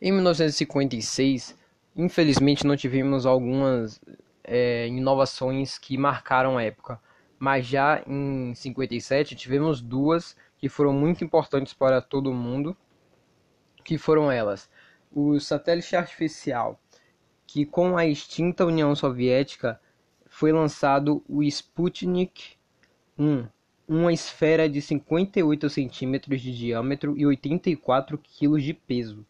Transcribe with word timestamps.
Em 0.00 0.10
1956, 0.10 1.54
infelizmente 1.94 2.66
não 2.66 2.74
tivemos 2.74 3.26
algumas 3.26 4.00
é, 4.42 4.88
inovações 4.88 5.76
que 5.76 5.98
marcaram 5.98 6.56
a 6.56 6.62
época, 6.62 6.98
mas 7.40 7.66
já 7.66 8.02
em 8.06 8.54
57 8.54 9.34
tivemos 9.34 9.80
duas 9.80 10.36
que 10.58 10.68
foram 10.68 10.92
muito 10.92 11.24
importantes 11.24 11.72
para 11.72 12.02
todo 12.02 12.34
mundo, 12.34 12.76
que 13.82 13.96
foram 13.96 14.30
elas: 14.30 14.68
o 15.10 15.40
satélite 15.40 15.96
artificial, 15.96 16.78
que 17.46 17.64
com 17.64 17.96
a 17.96 18.06
extinta 18.06 18.66
União 18.66 18.94
Soviética 18.94 19.80
foi 20.26 20.52
lançado 20.52 21.24
o 21.26 21.42
Sputnik 21.42 22.58
1, 23.18 23.48
uma 23.88 24.12
esfera 24.12 24.68
de 24.68 24.82
58 24.82 25.70
centímetros 25.70 26.42
de 26.42 26.54
diâmetro 26.54 27.16
e 27.16 27.24
84 27.24 28.18
quilos 28.18 28.62
de 28.62 28.74
peso. 28.74 29.26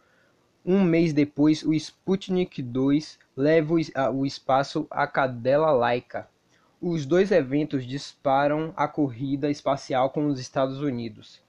Um 0.67 0.83
mês 0.83 1.13
depois, 1.13 1.63
o 1.63 1.73
Sputnik 1.73 2.61
2 2.61 3.19
leva 3.37 3.75
o 4.13 4.27
espaço 4.27 4.87
à 4.91 5.07
cadela 5.07 5.71
Laika, 5.71 6.29
os 6.81 7.05
dois 7.05 7.31
eventos 7.31 7.85
disparam 7.87 8.73
a 8.75 8.89
corrida 8.89 9.51
espacial 9.51 10.09
com 10.11 10.27
os 10.27 10.41
Estados 10.41 10.81
Unidos. 10.81 11.41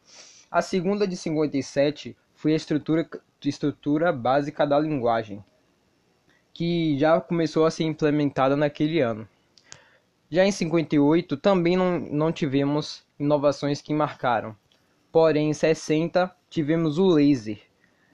A 0.49 0.61
segunda 0.61 1.07
de 1.07 1.15
57 1.15 2.17
foi 2.35 2.51
a 2.51 2.57
estrutura, 2.57 3.07
estrutura 3.41 4.11
básica 4.11 4.67
da 4.67 4.77
linguagem, 4.77 5.41
que 6.53 6.99
já 6.99 7.21
começou 7.21 7.65
a 7.65 7.71
ser 7.71 7.85
implementada 7.85 8.57
naquele 8.57 8.99
ano. 8.99 9.27
Já 10.29 10.45
em 10.45 10.51
58 10.51 11.37
também 11.37 11.77
não, 11.77 11.99
não 11.99 12.31
tivemos 12.31 13.05
inovações 13.17 13.81
que 13.81 13.93
marcaram. 13.93 14.55
Porém, 15.11 15.49
em 15.49 15.53
60 15.53 16.33
tivemos 16.49 16.97
o 16.97 17.07
laser. 17.07 17.61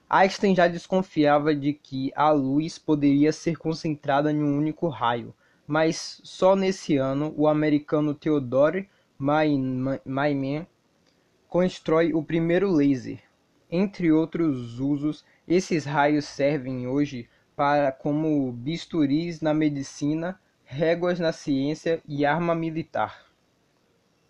Einstein 0.10 0.56
já 0.56 0.68
desconfiava 0.68 1.54
de 1.56 1.74
que 1.74 2.12
a 2.16 2.32
luz 2.32 2.78
poderia 2.78 3.32
ser 3.32 3.58
concentrada 3.58 4.32
em 4.32 4.42
um 4.42 4.58
único 4.58 4.88
raio, 4.88 5.34
mas 5.68 6.22
só 6.24 6.56
nesse 6.56 6.96
ano 6.96 7.34
o 7.36 7.48
americano 7.48 8.16
Theodore 8.16 8.90
Maiman 9.20 10.66
constrói 11.50 12.14
o 12.14 12.24
primeiro 12.24 12.72
laser. 12.72 13.20
Entre 13.70 14.12
outros 14.12 14.80
usos, 14.80 15.26
esses 15.46 15.84
raios 15.84 16.26
servem 16.26 16.88
hoje 16.88 17.30
para 17.56 17.92
como 17.92 18.52
bisturis 18.52 19.42
na 19.42 19.54
medicina, 19.54 20.40
réguas 20.64 21.20
na 21.20 21.34
ciência 21.34 22.02
e 22.08 22.26
arma 22.26 22.56
militar. 22.56 23.27